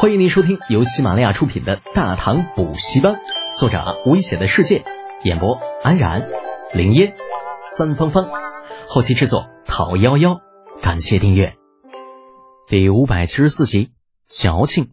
[0.00, 3.14] 欢迎您收听由喜马拉雅出品的《大唐补习班》，
[3.58, 4.84] 作者危险的世界，
[5.24, 6.30] 演播安然、
[6.72, 7.16] 林烟、
[7.60, 8.28] 三芳芳，
[8.86, 10.40] 后期制作陶幺幺。
[10.80, 11.56] 感谢订阅。
[12.68, 13.90] 第五百七十四集，
[14.28, 14.92] 矫情。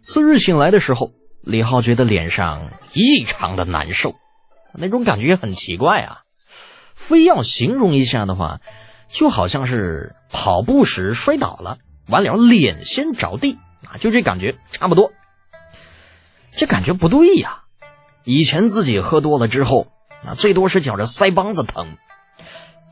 [0.00, 4.14] 次日醒来的时候，李浩觉得脸上异常的难受，
[4.72, 6.22] 那种感觉很奇怪啊。
[6.94, 8.62] 非要形容一下的话，
[9.08, 11.76] 就好像是跑步时摔倒了。
[12.06, 13.58] 完了，脸先着地
[13.88, 15.12] 啊，就这感觉差不多。
[16.52, 17.62] 这感觉不对呀！
[18.22, 19.88] 以前自己喝多了之后，
[20.22, 21.96] 那最多是觉着腮帮子疼，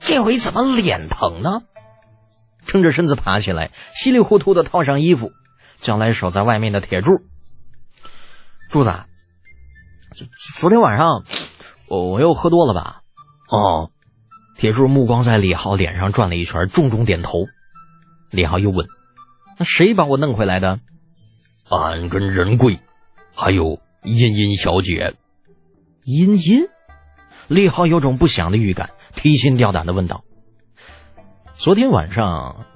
[0.01, 1.63] 这回怎么脸疼呢？
[2.67, 5.33] 撑着身子爬起来，稀里糊涂的套上衣服，
[5.81, 7.23] 叫来守在外面的铁柱。
[8.69, 8.93] 柱子，
[10.15, 10.27] 昨
[10.59, 11.25] 昨天晚上
[11.87, 13.03] 我我又喝多了吧？
[13.49, 13.91] 哦，
[14.57, 17.47] 铁柱目光在李浩脸上转了一圈，重重点头。
[18.31, 18.87] 李浩又问。
[19.59, 20.81] 那谁把我弄回来的？
[21.69, 22.81] 俺跟仁贵，
[23.35, 25.15] 还有茵茵小姐。
[26.05, 26.69] 茵茵，
[27.49, 30.25] 李浩有种不祥的预感，提心吊胆的问道
[31.55, 32.67] ：“昨天晚上，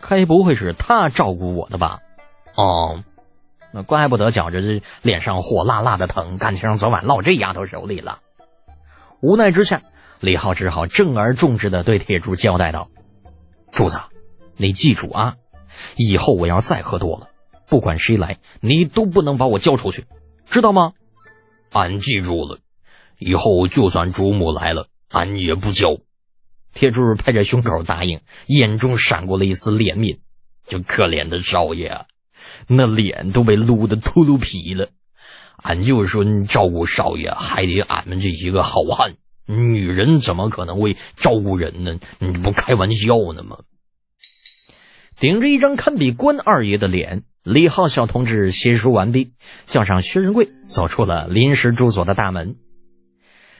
[0.00, 2.00] 该不会是他照顾我的吧？”
[2.56, 3.04] 哦，
[3.72, 8.20] 那怪不得觉着这脸上火辣辣的疼，感情昨晚落这丫头手里了。
[9.20, 9.82] 无奈之下，
[10.20, 12.88] 李浩只好正而重之的对铁柱交代道
[13.70, 14.00] ：“柱子，
[14.56, 15.36] 你记住啊。”
[15.96, 17.28] 以后我要再喝多了，
[17.68, 20.04] 不管谁来，你都不能把我交出去，
[20.46, 20.92] 知道吗？
[21.70, 22.58] 俺记住了，
[23.18, 25.98] 以后就算主母来了，俺也不交。
[26.72, 30.18] 铁柱拍着胸口答应，眼中闪过了一丝怜悯。
[30.66, 32.06] 这可怜的少爷，啊，
[32.66, 34.88] 那脸都被撸得秃噜皮了。
[35.56, 39.16] 俺就说你照顾少爷，还得俺们这些个好汉，
[39.46, 41.98] 女人怎么可能会照顾人呢？
[42.18, 43.58] 你不开玩笑呢吗？
[45.24, 49.32] 顶着一张堪比关二爷的脸，李浩小同志写书完毕，
[49.64, 52.56] 叫上薛仁贵，走出了临时住所的大门。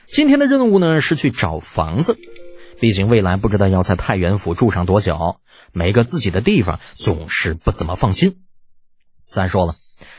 [0.05, 2.19] 今天的任务呢是去找房子，
[2.79, 5.37] 毕竟未来不知道要在太原府住上多久，
[5.73, 8.43] 没个自己的地方总是不怎么放心。
[9.25, 9.73] 再说了，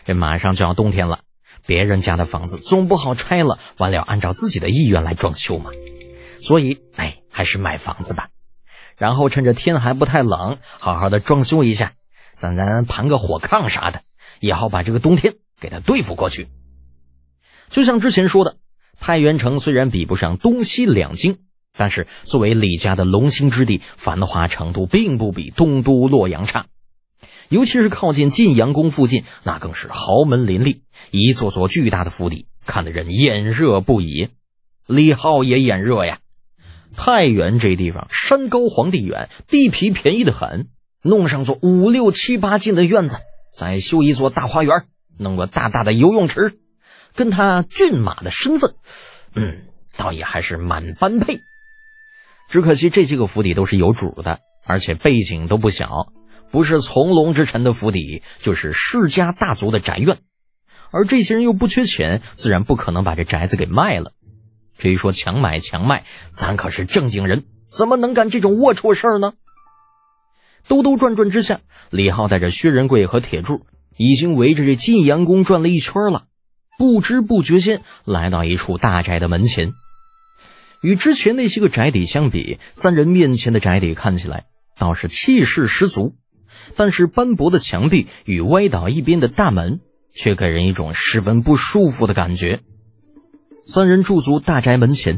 [0.04, 1.20] 这马上就要冬天了，
[1.64, 5.70] 别人家的房子总不好拆了，完了按照自己的意愿来装修嘛。
[6.42, 8.30] 所以，哎，还是买房子吧。
[8.96, 11.92] 然后趁着天还不太冷，好好的装修一下，
[12.34, 14.02] 咱咱盘个火炕啥的，
[14.40, 16.48] 也好把这个冬天给它对付过去。
[17.68, 18.56] 就像之前说的，
[18.98, 21.38] 太原城虽然比不上东西两京，
[21.76, 26.66] 但是作为李家的龙兴之地，繁华程度并不比东都洛阳差。
[27.48, 34.30] 尤其是靠近晋阳宫附近，那更是豪门林立，一座座巨大的府邸，看得人眼热不已。
[34.86, 36.18] 李浩也眼热呀。
[36.96, 40.68] 太原这地方山高皇帝远，地皮便宜的很，
[41.02, 43.18] 弄上座五六七八进的院子，
[43.56, 44.86] 再修一座大花园，
[45.18, 46.58] 弄个大大的游泳池，
[47.14, 48.74] 跟他骏马的身份，
[49.34, 51.38] 嗯，倒也还是蛮般配。
[52.48, 56.12] 只可惜这些个府邸都是有主的，而且背景都不小，
[56.50, 60.18] 不是从龙之臣的府邸，就是世家大族的宅院，
[60.90, 64.12] 而这些人又不缺钱，自然不可能把这宅子给卖了。
[64.78, 69.34] 至于说强买强卖，咱可是正经人，怎么能干这种龌龊事儿呢？
[70.68, 71.60] 兜兜转转之下，
[71.90, 73.66] 李浩带着薛仁贵和铁柱，
[73.96, 76.26] 已经围着这晋阳宫转了一圈了。
[76.78, 79.72] 不知不觉间，来到一处大宅的门前。
[80.82, 84.44] 与之前那些个宅邸相比，三人面前的宅邸看起来
[84.78, 86.16] 倒是气势十足，
[86.74, 89.80] 但是斑驳的墙壁与歪倒一边的大门，
[90.14, 92.60] 却给人一种十分不舒服的感觉。
[93.62, 95.16] 三人驻足大宅门前，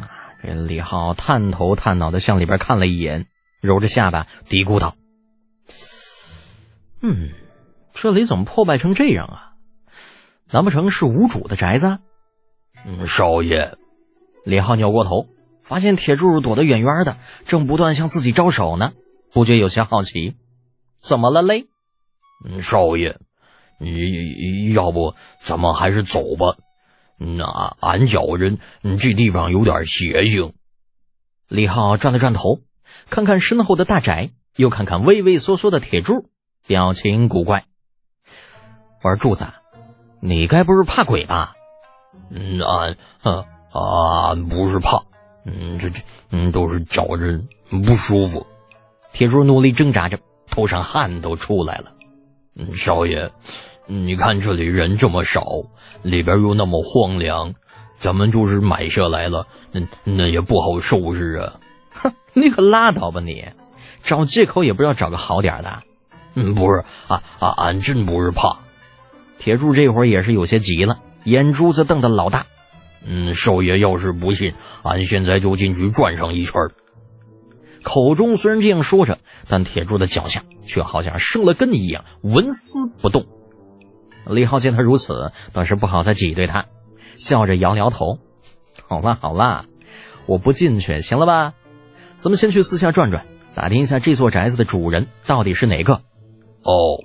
[0.00, 0.06] 啊，
[0.42, 3.26] 这李浩探头探脑的向里边看了一眼，
[3.60, 4.94] 揉着下巴嘀咕道
[7.02, 7.30] ：“嗯，
[7.92, 9.52] 这里怎么破败成这样啊？
[10.50, 11.98] 难不成是无主的宅子
[12.86, 13.76] ？”“嗯，少爷。”
[14.46, 15.26] 李浩扭过头，
[15.62, 18.92] 发现铁柱躲得远远的，正不断向自己招手呢，
[19.32, 20.36] 不觉有些好奇
[21.02, 21.66] ：“怎么了嘞
[22.48, 23.18] ？”“嗯，少爷，
[23.80, 26.56] 你要不咱们还是走吧。”
[27.18, 28.58] 那俺觉着，
[28.96, 30.54] 这地方有点邪性。
[31.48, 32.60] 李浩转了转头，
[33.10, 36.28] 看看身后的大宅，又看看畏畏缩缩的铁柱，
[36.66, 37.64] 表情古怪。
[39.02, 39.46] 我说柱子，
[40.20, 41.54] 你该不是怕鬼吧？
[42.30, 42.96] 嗯，俺，
[43.72, 45.02] 俺不是怕，
[45.44, 48.46] 嗯，这这，嗯，都是觉着不舒服。
[49.12, 51.94] 铁柱努力挣扎着，头上汗都出来了。
[52.54, 53.32] 嗯，少爷。
[53.90, 55.46] 你看这里人这么少，
[56.02, 57.54] 里边又那么荒凉，
[57.96, 61.58] 咱们就是买下来了，那那也不好收拾啊！
[61.90, 63.46] 哼，你可拉倒吧你，
[64.02, 65.82] 找借口也不知道找个好点的。
[66.34, 68.58] 嗯，不是，啊啊，俺真不是怕。
[69.38, 72.44] 铁柱这会儿也是有些急了，眼珠子瞪得老大。
[73.06, 74.52] 嗯，少爷要是不信，
[74.82, 76.54] 俺现在就进去转上一圈。
[77.82, 79.18] 口中虽然这样说着，
[79.48, 83.26] 但铁柱的脚下却好像生了根一样，纹丝不动。
[84.28, 86.66] 李浩见他如此，倒是不好再挤兑他，
[87.16, 88.18] 笑着摇摇头
[88.86, 89.64] ：“好啦好啦，
[90.26, 91.54] 我不进去，行了吧？
[92.16, 96.02] 咱们先去四下转转，打听一下这座宅子的主人到底是哪个。”
[96.62, 97.04] 哦。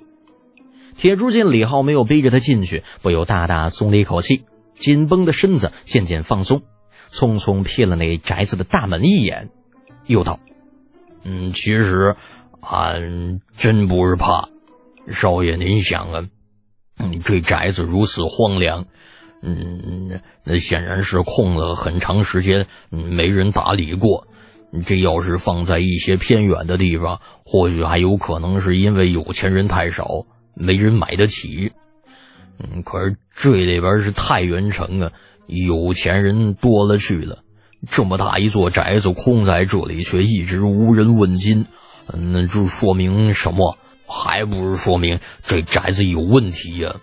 [0.96, 4.44] 铁柱见李浩没有逼着他进去，不由大大松了一口气，
[4.74, 6.62] 紧绷的身子渐渐放松，
[7.10, 9.50] 匆匆瞥了那宅子的大门一眼，
[10.06, 10.38] 又道。
[11.24, 12.14] 嗯，其实
[12.60, 14.50] 俺真不是怕，
[15.08, 16.28] 少爷您想啊，
[16.98, 18.86] 嗯，这宅子如此荒凉，
[19.42, 24.26] 嗯，那显然是空了很长时间，没人打理过。
[24.84, 31.72] 这要是放在一些偏远的地方，或许还有可能是因为有钱人太少，没人买得起。
[32.58, 35.12] 嗯，可是这里边是太原城啊，
[35.46, 37.38] 有钱人多了去了。
[37.88, 41.66] 这么大一座宅子空在这里，却一直无人问津，
[42.12, 43.76] 那就说明什么？
[44.14, 47.00] 还不是说明这宅子有问题呀！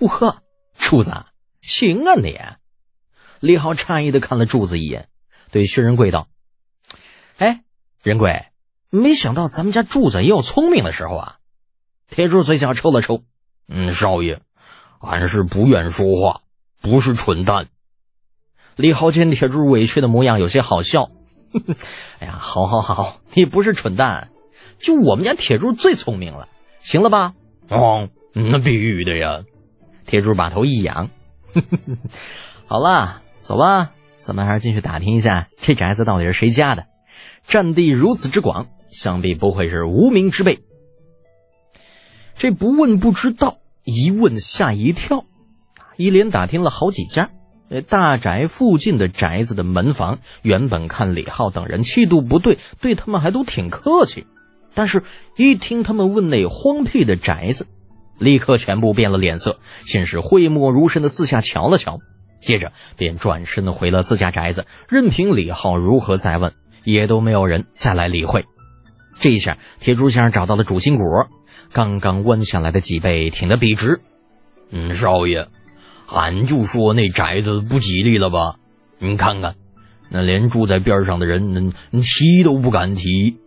[0.00, 0.42] 哟呵，
[0.76, 1.12] 柱子，
[1.60, 2.38] 行啊你！
[3.38, 5.08] 李浩诧异的看了柱子一眼，
[5.52, 6.26] 对薛仁贵道
[7.38, 7.62] ：“哎，
[8.02, 8.46] 仁贵，
[8.90, 11.36] 没想到咱们家柱子也有聪明的时候啊！”
[12.10, 13.22] 铁柱嘴角抽了抽
[13.68, 14.40] ：“嗯，少爷，
[15.00, 16.40] 俺是不愿说话，
[16.80, 17.68] 不是蠢蛋。”
[18.76, 21.10] 李浩见铁柱委屈的模样，有些好笑。
[22.18, 24.30] 哎呀，好好好，你不是蠢蛋，
[24.78, 26.48] 就我们家铁柱最聪明了，
[26.80, 27.34] 行了吧？
[27.68, 29.44] 哦，那必须的呀。
[30.06, 31.10] 铁柱把头一仰，
[32.66, 36.84] 好了，走吧，咱们还是进去打听一下这宅子到底是谁家的。
[37.46, 40.60] 占地如此之广，想必不会是无名之辈。
[42.34, 45.24] 这不问不知道，一问吓一跳，
[45.96, 47.30] 一连打听了好几家。
[47.88, 54.26] 大宅附近的宅子的门房，原本看李浩等人气度不对，对他们还都挺客气。
[54.74, 55.02] 但是，
[55.36, 57.66] 一听他们问那荒僻的宅子，
[58.18, 62.00] 立刻全部变了脸色，先是讳莫如深的四下瞧了瞧，
[62.40, 68.46] 接着便转身回了自家宅子，任凭李浩如何再问，也都没有人再来理会。
[69.20, 71.02] 这一下，铁柱先生找到了主心骨，
[71.72, 74.00] 刚刚弯下来的脊背挺得笔直。
[74.70, 75.48] 嗯，少爷。
[76.06, 78.56] 俺就说那宅子不吉利了吧？
[78.98, 79.54] 你看看，
[80.10, 83.38] 那连住在边上的人，那提都不敢提，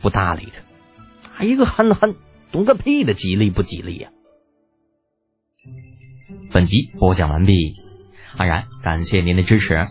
[0.00, 0.62] 不搭理他。
[1.44, 2.14] 一个憨憨，
[2.52, 4.10] 懂个屁的吉利不吉利呀！
[6.50, 7.76] 本集播讲完毕，
[8.36, 9.86] 安然感谢您的支持。